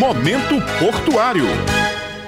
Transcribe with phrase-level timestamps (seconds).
[0.00, 1.79] Momento Portuário.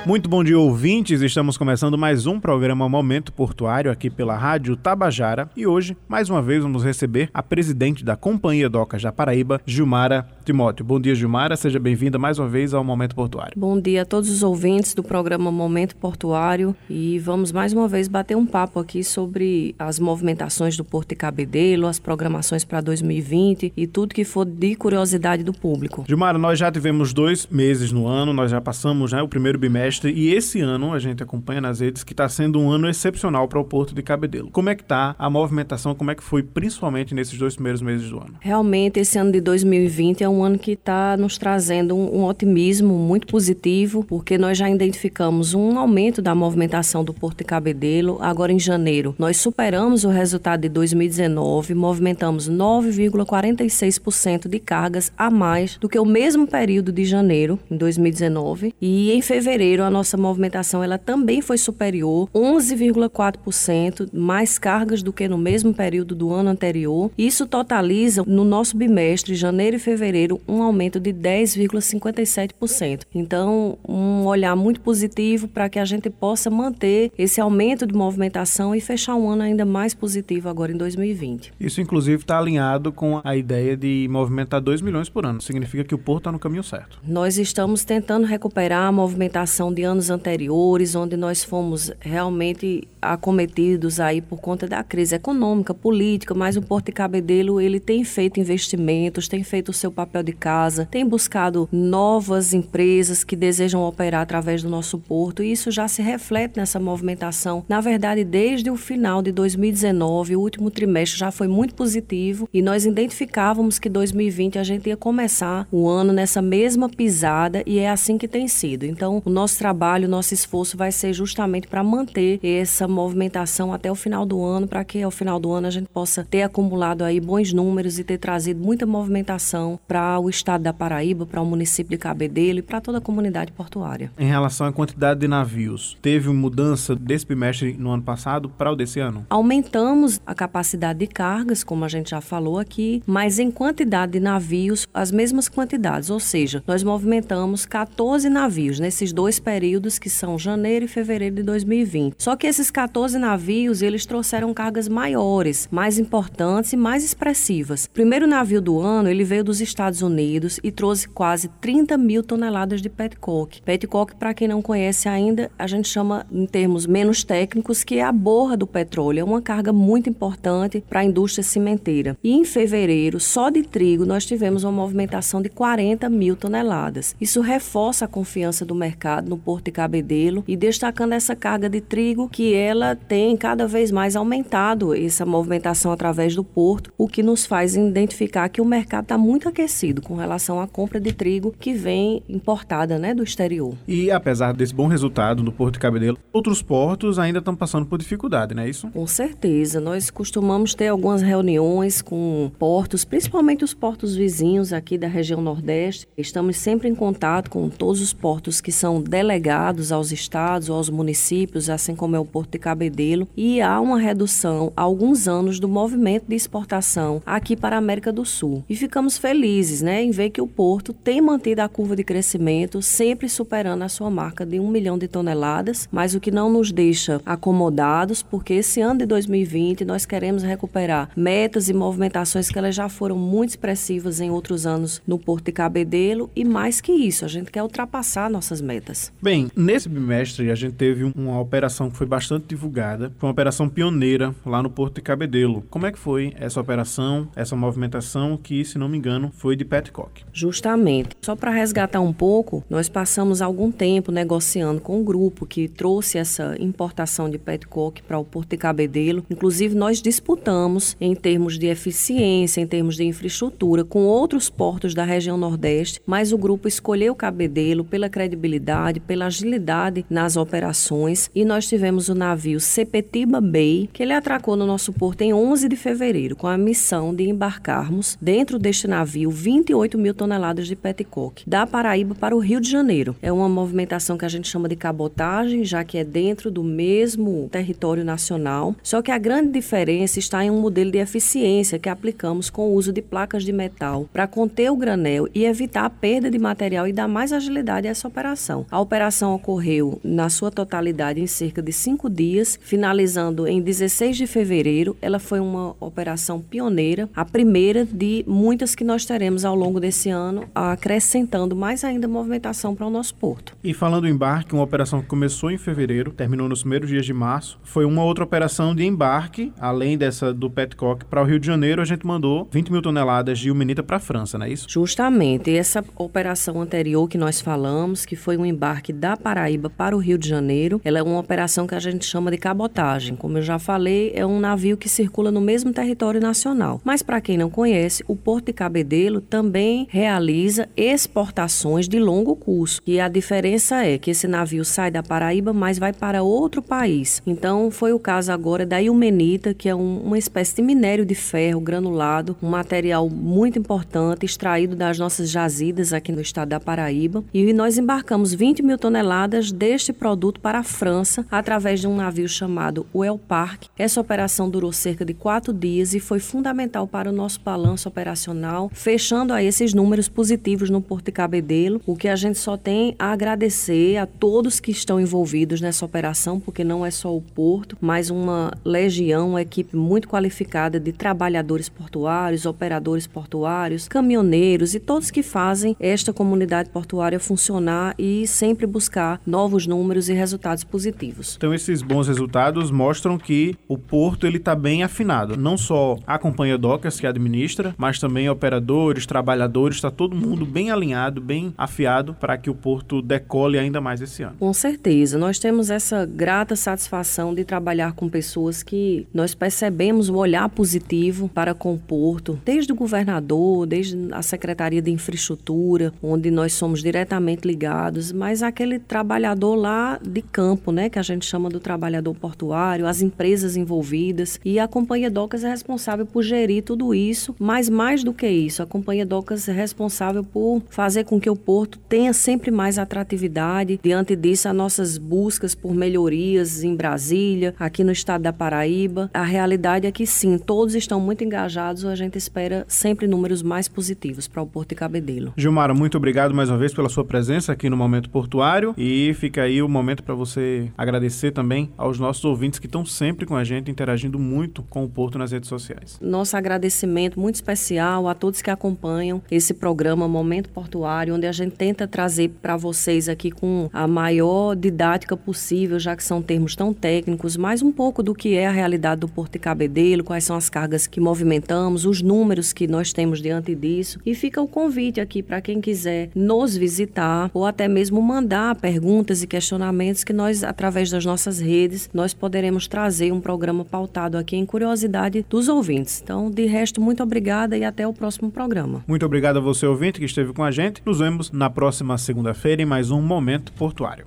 [0.04, 1.20] Muito bom dia, ouvintes.
[1.20, 6.42] Estamos começando mais um programa Momento Portuário aqui pela Rádio Tabajara e hoje, mais uma
[6.42, 10.84] vez, vamos receber a presidente da Companhia Docas da Paraíba, Gilmara Timóteo.
[10.84, 11.54] Bom dia, Gilmara.
[11.54, 13.52] Seja bem-vinda mais uma vez ao Momento Portuário.
[13.56, 18.08] Bom dia a todos os ouvintes do programa Momento Portuário e vamos mais uma vez
[18.08, 23.72] bater um papo aqui sobre as movimentações do Porto de Cabedelo, as programações para 2020
[23.76, 26.04] e tudo que for de curiosidade do público.
[26.08, 29.91] Gilmara, nós já tivemos dois meses no ano, nós já passamos né, o primeiro bimestre
[30.04, 33.60] e esse ano a gente acompanha nas redes que está sendo um ano excepcional para
[33.60, 34.50] o Porto de Cabedelo.
[34.50, 35.94] Como é que está a movimentação?
[35.94, 38.36] Como é que foi principalmente nesses dois primeiros meses do ano?
[38.40, 42.94] Realmente esse ano de 2020 é um ano que está nos trazendo um, um, otimismo
[42.94, 48.18] muito positivo, porque nós já identificamos um aumento da movimentação do Porto de Cabedelo.
[48.20, 55.76] Agora em janeiro nós superamos o resultado de 2019, movimentamos 9,46% de cargas a mais
[55.76, 60.82] do que o mesmo período de janeiro em 2019 e em fevereiro a nossa movimentação
[60.82, 67.10] ela também foi superior, 11,4% mais cargas do que no mesmo período do ano anterior.
[67.16, 73.02] Isso totaliza no nosso bimestre, janeiro e fevereiro, um aumento de 10,57%.
[73.14, 78.74] Então, um olhar muito positivo para que a gente possa manter esse aumento de movimentação
[78.74, 81.52] e fechar um ano ainda mais positivo agora em 2020.
[81.58, 85.40] Isso, inclusive, está alinhado com a ideia de movimentar 2 milhões por ano.
[85.40, 86.98] Significa que o Porto está no caminho certo.
[87.06, 94.20] Nós estamos tentando recuperar a movimentação de anos anteriores, onde nós fomos realmente acometidos aí
[94.20, 99.28] por conta da crise econômica, política, mas o Porto de Cabedelo ele tem feito investimentos,
[99.28, 104.62] tem feito o seu papel de casa, tem buscado novas empresas que desejam operar através
[104.62, 107.64] do nosso porto e isso já se reflete nessa movimentação.
[107.68, 112.62] Na verdade, desde o final de 2019, o último trimestre já foi muito positivo e
[112.62, 117.90] nós identificávamos que 2020 a gente ia começar o ano nessa mesma pisada e é
[117.90, 118.84] assim que tem sido.
[118.84, 123.94] Então, o nosso trabalho, nosso esforço vai ser justamente para manter essa movimentação até o
[123.94, 127.20] final do ano, para que ao final do ano a gente possa ter acumulado aí
[127.20, 131.90] bons números e ter trazido muita movimentação para o estado da Paraíba, para o município
[131.90, 134.10] de Cabedelo e para toda a comunidade portuária.
[134.18, 138.76] Em relação à quantidade de navios, teve mudança desse bimestre no ano passado para o
[138.76, 139.26] desse ano?
[139.30, 144.20] Aumentamos a capacidade de cargas, como a gente já falou aqui, mas em quantidade de
[144.20, 150.38] navios, as mesmas quantidades, ou seja, nós movimentamos 14 navios nesses dois períodos que são
[150.38, 152.16] janeiro e fevereiro de 2020.
[152.18, 152.81] Só que esses 14
[153.18, 157.84] navios, eles trouxeram cargas maiores, mais importantes e mais expressivas.
[157.84, 162.22] O primeiro navio do ano, ele veio dos Estados Unidos e trouxe quase 30 mil
[162.22, 163.62] toneladas de petcock.
[163.62, 168.02] Petcock, para quem não conhece ainda, a gente chama em termos menos técnicos que é
[168.02, 169.20] a borra do petróleo.
[169.20, 172.16] É uma carga muito importante para a indústria cimenteira.
[172.22, 177.14] E em fevereiro, só de trigo, nós tivemos uma movimentação de 40 mil toneladas.
[177.20, 181.80] Isso reforça a confiança do mercado no Porto de Cabedelo e destacando essa carga de
[181.80, 187.22] trigo que ela tem cada vez mais aumentado essa movimentação através do porto, o que
[187.22, 191.54] nos faz identificar que o mercado está muito aquecido com relação à compra de trigo
[191.58, 193.74] que vem importada né, do exterior.
[193.86, 197.98] E apesar desse bom resultado no Porto de Cabedelo, outros portos ainda estão passando por
[197.98, 198.88] dificuldade, não é isso?
[198.88, 199.80] Com certeza.
[199.80, 206.08] Nós costumamos ter algumas reuniões com portos, principalmente os portos vizinhos aqui da região Nordeste.
[206.16, 210.76] Estamos sempre em contato com todos os portos que são delegados delegados aos estados ou
[210.76, 215.28] aos municípios, assim como é o Porto de Cabedelo, e há uma redução há alguns
[215.28, 218.64] anos do movimento de exportação aqui para a América do Sul.
[218.68, 222.80] E ficamos felizes né, em ver que o Porto tem mantido a curva de crescimento,
[222.80, 226.72] sempre superando a sua marca de um milhão de toneladas, mas o que não nos
[226.72, 232.74] deixa acomodados, porque esse ano de 2020 nós queremos recuperar metas e movimentações que elas
[232.74, 237.24] já foram muito expressivas em outros anos no Porto de Cabedelo, e mais que isso,
[237.24, 239.12] a gente quer ultrapassar nossas metas.
[239.20, 243.68] Bem, nesse bimestre a gente teve uma operação que foi bastante divulgada, foi uma operação
[243.68, 245.64] pioneira lá no Porto de Cabedelo.
[245.70, 249.64] Como é que foi essa operação, essa movimentação que, se não me engano, foi de
[249.64, 250.22] Petcock?
[250.32, 251.16] Justamente.
[251.22, 255.66] Só para resgatar um pouco, nós passamos algum tempo negociando com o um grupo que
[255.66, 259.24] trouxe essa importação de Petcock para o Porto de Cabedelo.
[259.30, 265.04] Inclusive, nós disputamos em termos de eficiência, em termos de infraestrutura, com outros portos da
[265.04, 271.66] região Nordeste, mas o grupo escolheu Cabedelo pela credibilidade, pela agilidade nas operações e nós
[271.66, 276.36] tivemos o navio Sepetiba Bay, que ele atracou no nosso porto em 11 de fevereiro
[276.36, 282.14] com a missão de embarcarmos dentro deste navio 28 mil toneladas de petcock da Paraíba
[282.14, 283.16] para o Rio de Janeiro.
[283.20, 287.48] É uma movimentação que a gente chama de cabotagem, já que é dentro do mesmo
[287.50, 288.74] território nacional.
[288.82, 292.74] Só que a grande diferença está em um modelo de eficiência que aplicamos com o
[292.74, 296.86] uso de placas de metal para conter o granel e evitar a perda de material
[296.86, 298.66] e dar mais agilidade a essa operação.
[298.70, 302.21] A operação ocorreu na sua totalidade em cerca de cinco dias,
[302.60, 304.96] finalizando em 16 de fevereiro.
[305.00, 310.10] Ela foi uma operação pioneira, a primeira de muitas que nós teremos ao longo desse
[310.10, 313.56] ano, acrescentando mais ainda movimentação para o nosso porto.
[313.62, 317.12] E falando em embarque, uma operação que começou em fevereiro, terminou nos primeiros dias de
[317.12, 321.46] março, foi uma outra operação de embarque, além dessa do Petcock para o Rio de
[321.46, 324.66] Janeiro, a gente mandou 20 mil toneladas de ilmenita para a França, não é isso?
[324.68, 325.50] Justamente.
[325.50, 330.18] Essa operação anterior que nós falamos, que foi um embarque da Paraíba para o Rio
[330.18, 333.16] de Janeiro, ela é uma operação que a gente chama de cabotagem.
[333.16, 336.78] Como eu já falei, é um navio que circula no mesmo território nacional.
[336.84, 342.82] Mas para quem não conhece, o Porto de Cabedelo também realiza exportações de longo curso.
[342.86, 347.22] E a diferença é que esse navio sai da Paraíba, mas vai para outro país.
[347.26, 351.14] Então, foi o caso agora da ilmenita, que é um, uma espécie de minério de
[351.14, 357.24] ferro granulado, um material muito importante, extraído das nossas jazidas aqui no estado da Paraíba.
[357.32, 362.28] E nós embarcamos 20 mil toneladas deste produto para a França, através de um navio
[362.28, 363.66] chamado Well Park.
[363.78, 368.70] Essa operação durou cerca de quatro dias e foi fundamental para o nosso balanço operacional,
[368.72, 372.96] fechando a esses números positivos no Porto de Cabedelo, o que a gente só tem
[372.98, 377.76] a agradecer a todos que estão envolvidos nessa operação, porque não é só o porto,
[377.80, 385.10] mas uma legião, uma equipe muito qualificada de trabalhadores portuários, operadores portuários, caminhoneiros e todos
[385.10, 391.34] que fazem esta comunidade portuária funcionar e sempre buscar novos números e resultados positivos.
[391.36, 396.18] Então esses bons resultados mostram que o porto ele está bem afinado, não só a
[396.18, 402.14] companhia Docas que administra, mas também operadores, trabalhadores, está todo mundo bem alinhado, bem afiado
[402.14, 404.36] para que o porto decole ainda mais esse ano.
[404.38, 410.16] Com certeza, nós temos essa grata satisfação de trabalhar com pessoas que nós percebemos o
[410.16, 416.30] olhar positivo para com o porto, desde o governador, desde a Secretaria de Infraestrutura, onde
[416.30, 421.48] nós somos diretamente ligados, mas aquele trabalhador lá de campo, né, que a gente chama
[421.48, 426.94] do trabalhador portuário, as empresas envolvidas e a Companhia Docas é responsável por gerir tudo
[426.94, 431.28] isso, mas mais do que isso, a Companhia Docas é responsável por fazer com que
[431.28, 433.80] o porto tenha sempre mais atratividade.
[433.82, 439.24] Diante disso, as nossas buscas por melhorias em Brasília, aqui no estado da Paraíba, a
[439.24, 444.28] realidade é que sim, todos estão muito engajados, a gente espera sempre números mais positivos
[444.28, 445.32] para o Porto de Cabedelo.
[445.36, 449.42] Gilmara, muito obrigado mais uma vez pela sua presença aqui no Momento Portuário e fica
[449.42, 453.44] aí o momento para você agradecer também aos nossos ouvintes que estão sempre com a
[453.44, 455.98] gente, interagindo muito com o Porto nas redes sociais.
[456.00, 461.56] Nosso agradecimento muito especial a todos que acompanham esse programa Momento Portuário, onde a gente
[461.56, 466.72] tenta trazer para vocês aqui com a maior didática possível, já que são termos tão
[466.72, 470.36] técnicos, mais um pouco do que é a realidade do Porto de Cabedelo, quais são
[470.36, 473.98] as cargas que movimentamos, os números que nós temos diante disso.
[474.04, 479.22] E fica o convite aqui para quem quiser nos visitar ou até mesmo mandar perguntas
[479.22, 484.36] e questionamentos que nós, através das nossas redes, nós poderemos trazer um programa pautado aqui
[484.36, 486.00] em curiosidade dos ouvintes.
[486.02, 488.84] Então, de resto, muito obrigada e até o próximo programa.
[488.86, 490.82] Muito obrigado a você, ouvinte, que esteve com a gente.
[490.84, 494.06] Nos vemos na próxima segunda-feira em mais um Momento Portuário.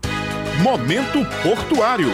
[0.61, 2.09] Momento Portuário.